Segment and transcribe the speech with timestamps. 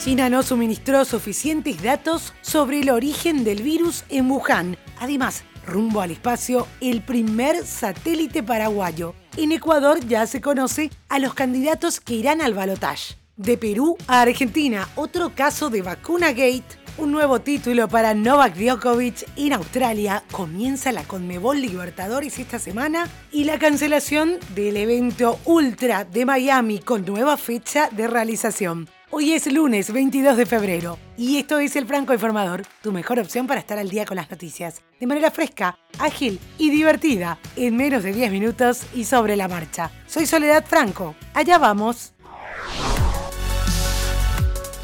[0.00, 4.78] China no suministró suficientes datos sobre el origen del virus en Wuhan.
[4.98, 9.14] Además, rumbo al espacio, el primer satélite paraguayo.
[9.36, 13.16] En Ecuador ya se conoce a los candidatos que irán al balotaje.
[13.36, 16.80] De Perú a Argentina, otro caso de vacuna gate.
[16.96, 20.24] Un nuevo título para Novak Djokovic en Australia.
[20.32, 27.04] Comienza la Conmebol Libertadores esta semana y la cancelación del evento Ultra de Miami con
[27.04, 28.88] nueva fecha de realización.
[29.12, 33.48] Hoy es lunes 22 de febrero y esto es El Franco Informador, tu mejor opción
[33.48, 38.04] para estar al día con las noticias, de manera fresca, ágil y divertida, en menos
[38.04, 39.90] de 10 minutos y sobre la marcha.
[40.06, 42.12] Soy Soledad Franco, allá vamos.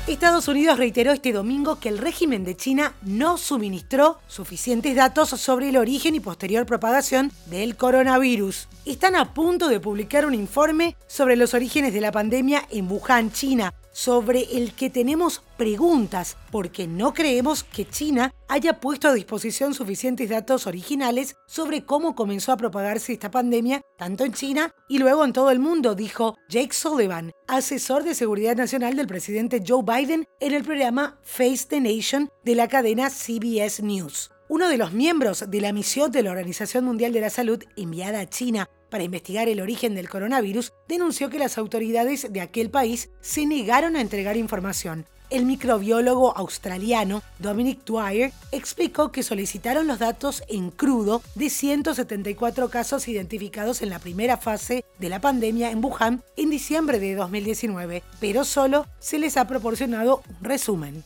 [0.08, 5.68] Estados Unidos reiteró este domingo que el régimen de China no suministró suficientes datos sobre
[5.68, 8.68] el origen y posterior propagación del coronavirus.
[8.84, 13.32] Están a punto de publicar un informe sobre los orígenes de la pandemia en Wuhan,
[13.32, 19.72] China, sobre el que tenemos preguntas, porque no creemos que China haya puesto a disposición
[19.72, 25.24] suficientes datos originales sobre cómo comenzó a propagarse esta pandemia, tanto en China y luego
[25.24, 30.26] en todo el mundo, dijo Jake Sullivan, asesor de seguridad nacional del presidente Joe Biden
[30.40, 34.30] en el programa Face the Nation de la cadena CBS News.
[34.50, 38.20] Uno de los miembros de la misión de la Organización Mundial de la Salud enviada
[38.20, 43.10] a China para investigar el origen del coronavirus, denunció que las autoridades de aquel país
[43.20, 45.06] se negaron a entregar información.
[45.28, 53.08] El microbiólogo australiano Dominic Dwyer explicó que solicitaron los datos en crudo de 174 casos
[53.08, 58.44] identificados en la primera fase de la pandemia en Wuhan en diciembre de 2019, pero
[58.44, 61.02] solo se les ha proporcionado un resumen.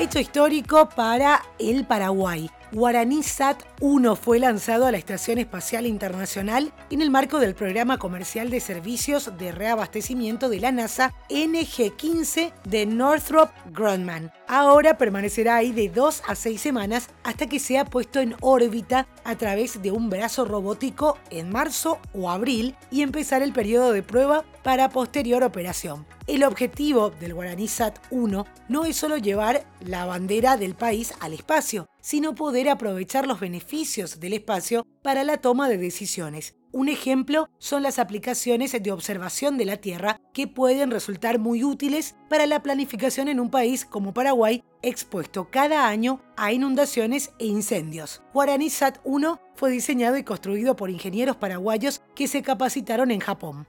[0.00, 2.50] Hecho histórico para el Paraguay.
[2.72, 7.98] Guaraní Sat 1 fue lanzado a la Estación Espacial Internacional en el marco del programa
[7.98, 14.32] comercial de servicios de reabastecimiento de la NASA NG-15 de Northrop Grumman.
[14.48, 19.34] Ahora permanecerá ahí de dos a seis semanas hasta que sea puesto en órbita a
[19.34, 24.44] través de un brazo robótico en marzo o abril y empezar el periodo de prueba
[24.62, 26.06] para posterior operación.
[26.26, 31.32] El objetivo del Guaraní Sat 1 no es solo llevar la bandera del país al
[31.32, 36.54] espacio, sino poder aprovechar los beneficios del espacio para la toma de decisiones.
[36.72, 42.14] Un ejemplo son las aplicaciones de observación de la Tierra que pueden resultar muy útiles
[42.28, 48.22] para la planificación en un país como Paraguay, expuesto cada año a inundaciones e incendios.
[48.32, 53.66] Guaraní Sat 1 fue diseñado y construido por ingenieros paraguayos que se capacitaron en Japón.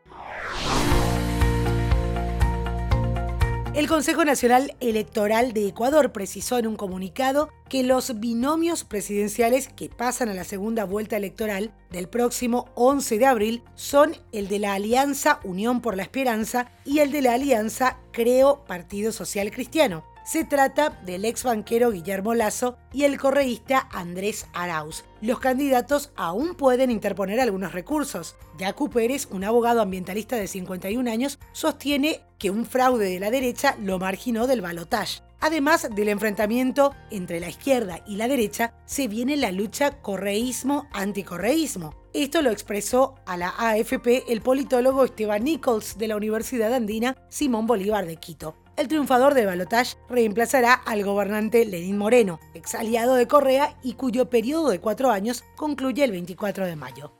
[3.73, 9.87] El Consejo Nacional Electoral de Ecuador precisó en un comunicado que los binomios presidenciales que
[9.87, 14.73] pasan a la segunda vuelta electoral del próximo 11 de abril son el de la
[14.73, 20.03] Alianza Unión por la Esperanza y el de la Alianza Creo Partido Social Cristiano.
[20.31, 25.03] Se trata del ex banquero Guillermo Lazo y el correísta Andrés Arauz.
[25.19, 28.37] Los candidatos aún pueden interponer algunos recursos.
[28.57, 33.75] Yacu Pérez, un abogado ambientalista de 51 años, sostiene que un fraude de la derecha
[33.81, 35.21] lo marginó del balotaje.
[35.41, 41.93] Además del enfrentamiento entre la izquierda y la derecha, se viene la lucha correísmo-anticorreísmo.
[42.13, 47.67] Esto lo expresó a la AFP el politólogo Esteban Nichols de la Universidad Andina Simón
[47.67, 53.27] Bolívar de Quito el triunfador de Balotage reemplazará al gobernante Lenín Moreno, ex aliado de
[53.27, 57.13] Correa y cuyo periodo de cuatro años concluye el 24 de mayo.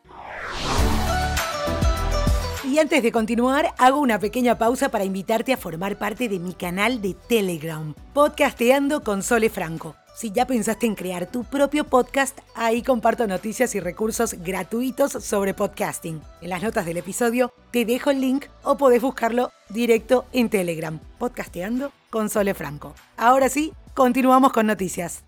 [2.64, 6.54] Y antes de continuar, hago una pequeña pausa para invitarte a formar parte de mi
[6.54, 9.96] canal de Telegram, Podcasteando con Sole Franco.
[10.14, 15.54] Si ya pensaste en crear tu propio podcast, ahí comparto noticias y recursos gratuitos sobre
[15.54, 16.22] podcasting.
[16.42, 21.00] En las notas del episodio te dejo el link o podés buscarlo directo en Telegram,
[21.18, 22.94] podcasteando con Sole Franco.
[23.16, 25.24] Ahora sí, continuamos con noticias.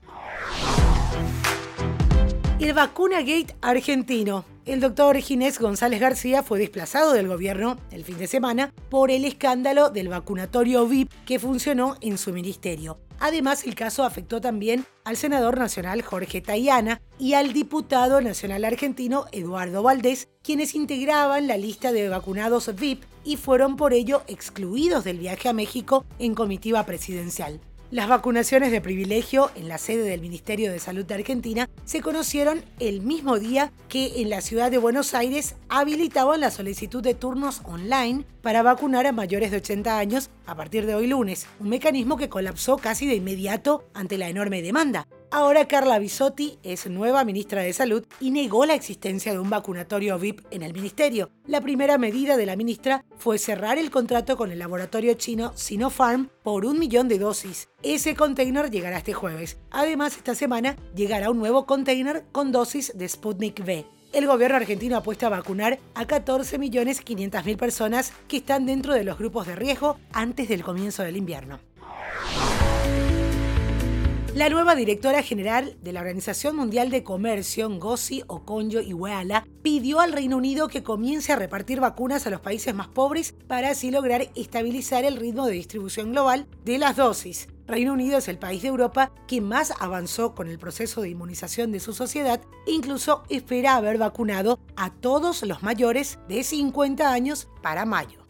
[2.63, 4.45] El Vacuna Gate argentino.
[4.63, 9.25] El doctor Ginés González García fue desplazado del gobierno el fin de semana por el
[9.25, 12.99] escándalo del vacunatorio VIP que funcionó en su ministerio.
[13.19, 19.25] Además, el caso afectó también al senador nacional Jorge Tayana y al diputado nacional argentino
[19.33, 25.17] Eduardo Valdés, quienes integraban la lista de vacunados VIP y fueron por ello excluidos del
[25.17, 27.59] viaje a México en comitiva presidencial.
[27.93, 32.65] Las vacunaciones de privilegio en la sede del Ministerio de Salud de Argentina se conocieron
[32.79, 37.61] el mismo día que en la ciudad de Buenos Aires habilitaban la solicitud de turnos
[37.65, 42.17] online para vacunar a mayores de 80 años a partir de hoy lunes, un mecanismo
[42.17, 45.05] que colapsó casi de inmediato ante la enorme demanda.
[45.35, 50.19] Ahora Carla Bisotti es nueva ministra de Salud y negó la existencia de un vacunatorio
[50.19, 51.31] VIP en el ministerio.
[51.47, 56.29] La primera medida de la ministra fue cerrar el contrato con el laboratorio chino Sinopharm
[56.43, 57.69] por un millón de dosis.
[57.81, 59.57] Ese container llegará este jueves.
[59.71, 64.97] Además, esta semana llegará un nuevo container con dosis de Sputnik V el gobierno argentino
[64.97, 70.47] apuesta a vacunar a 14.500.000 personas que están dentro de los grupos de riesgo antes
[70.47, 71.59] del comienzo del invierno.
[74.35, 80.37] La nueva directora general de la Organización Mundial de Comercio, Ngozi Okonjo-Iweala, pidió al Reino
[80.37, 85.05] Unido que comience a repartir vacunas a los países más pobres para así lograr estabilizar
[85.05, 87.47] el ritmo de distribución global de las dosis.
[87.67, 91.71] Reino Unido es el país de Europa que más avanzó con el proceso de inmunización
[91.71, 97.49] de su sociedad e incluso espera haber vacunado a todos los mayores de 50 años
[97.61, 98.22] para mayo.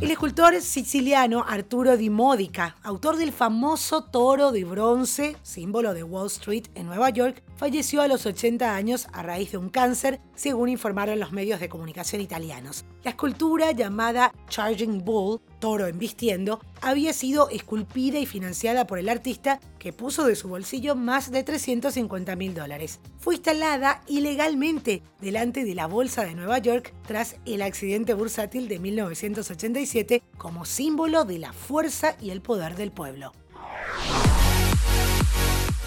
[0.00, 6.28] El escultor siciliano Arturo Di Modica, autor del famoso toro de bronce, símbolo de Wall
[6.28, 10.70] Street en Nueva York, falleció a los 80 años a raíz de un cáncer, según
[10.70, 12.86] informaron los medios de comunicación italianos.
[13.04, 19.60] La escultura llamada Charging Bull, toro embistiendo, había sido esculpida y financiada por el artista
[19.78, 22.98] que puso de su bolsillo más de 350 mil dólares.
[23.18, 28.78] Fue instalada ilegalmente delante de la Bolsa de Nueva York tras el accidente bursátil de
[28.78, 33.32] 1987 como símbolo de la fuerza y el poder del pueblo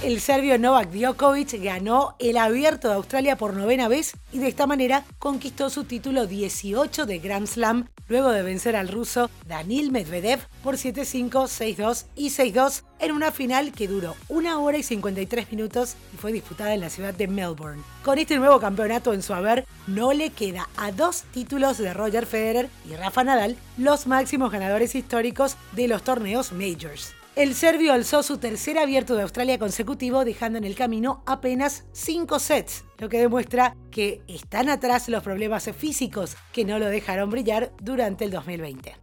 [0.03, 4.67] el serbio Novak Djokovic ganó el Abierto de Australia por novena vez y de esta
[4.67, 10.41] manera conquistó su título 18 de Grand Slam luego de vencer al ruso Danil Medvedev
[10.61, 15.95] por 7-5, 6-2 y 6-2 en una final que duró una hora y 53 minutos
[16.13, 17.81] y fue disputada en la ciudad de Melbourne.
[18.03, 22.25] Con este nuevo campeonato en su haber, no le queda a dos títulos de Roger
[22.25, 27.13] Federer y Rafa Nadal los máximos ganadores históricos de los torneos majors.
[27.35, 32.37] El serbio alzó su tercer abierto de Australia consecutivo, dejando en el camino apenas cinco
[32.37, 37.71] sets, lo que demuestra que están atrás los problemas físicos que no lo dejaron brillar
[37.81, 38.95] durante el 2020.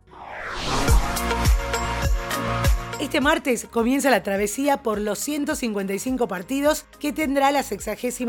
[3.01, 8.21] Este martes comienza la travesía por los 155 partidos que tendrá la 62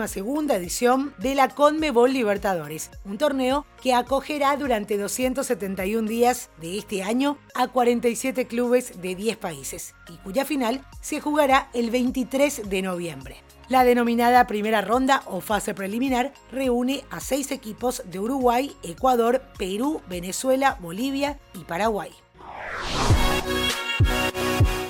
[0.50, 7.38] edición de la Conmebol Libertadores, un torneo que acogerá durante 271 días de este año
[7.53, 13.44] a 47 clubes de 10 países y cuya final se jugará el 23 de noviembre.
[13.68, 20.01] La denominada primera ronda o fase preliminar reúne a seis equipos de Uruguay, Ecuador, Perú,
[20.07, 22.12] Venezuela, Bolivia y Paraguay.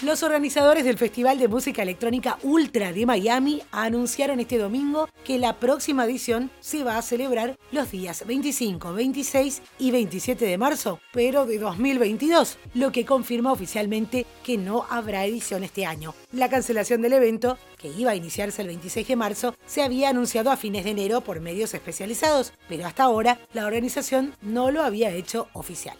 [0.04, 5.60] Los organizadores del Festival de Música Electrónica Ultra de Miami anunciaron este domingo que la
[5.60, 11.46] próxima edición se va a celebrar los días 25, 26 y 27 de marzo, pero
[11.46, 16.16] de 2022, lo que confirma oficialmente que no habrá edición este año.
[16.32, 20.50] La cancelación del evento, que iba a iniciarse el 26 de marzo, se había anunciado
[20.50, 25.12] a fines de enero por medios especializados, pero hasta ahora la organización no lo había
[25.12, 25.96] hecho oficial.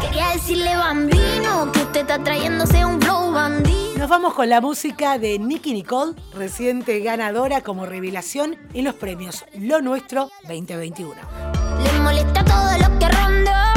[0.00, 3.98] Quería decirle bambino que usted está trayéndose un flow bandido.
[3.98, 9.44] Nos vamos con la música de Nicky Nicole, reciente ganadora como revelación en los premios
[9.58, 11.14] Lo Nuestro 2021.
[11.82, 13.72] Le molesta todo lo que ronda.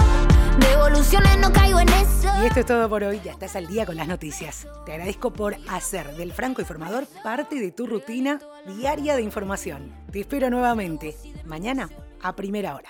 [0.60, 2.30] Devoluciones no caigo en eso.
[2.44, 3.20] Y esto es todo por hoy.
[3.24, 4.68] Ya estás al día con las noticias.
[4.86, 8.40] Te agradezco por hacer del Franco Informador parte de tu rutina
[8.78, 9.92] diaria de información.
[10.12, 11.16] Te espero nuevamente
[11.46, 11.90] mañana
[12.22, 12.90] a primera hora.